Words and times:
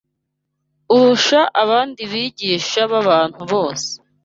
urusha 0.95 1.41
abandi 1.63 2.01
bigisha 2.11 2.81
b’abantu 2.91 3.41
bose 3.51 3.89